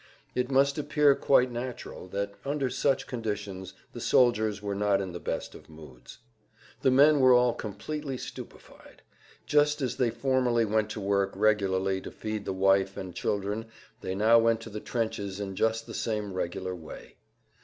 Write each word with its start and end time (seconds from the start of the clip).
It 0.33 0.49
must 0.49 0.79
appear 0.79 1.13
quite 1.13 1.51
natural 1.51 2.07
that 2.07 2.33
under 2.43 2.71
such 2.71 3.05
conditions 3.05 3.75
the 3.93 4.01
soldiers 4.01 4.59
were 4.59 4.73
not 4.73 4.99
in 4.99 5.11
the 5.11 5.19
best 5.19 5.53
of 5.53 5.69
moods. 5.69 6.17
The 6.81 6.89
men 6.89 7.19
were 7.19 7.33
all 7.35 7.53
completely 7.53 8.17
stupefied. 8.17 9.03
Just 9.45 9.79
as 9.79 9.97
they 9.97 10.09
formerly 10.09 10.65
went 10.65 10.89
to 10.89 10.99
work 10.99 11.33
regularly 11.35 12.01
to 12.01 12.09
feed 12.09 12.45
the 12.45 12.51
wife 12.51 12.97
and 12.97 13.13
children 13.13 13.67
they 14.01 14.15
now 14.15 14.39
went 14.39 14.61
to[Pg 14.61 14.73
157] 14.73 14.73
the 14.73 14.83
trenches 14.83 15.39
in 15.39 15.55
just 15.55 15.85
the 15.85 15.93
same 15.93 16.33
regular 16.33 16.73
way. 16.73 17.17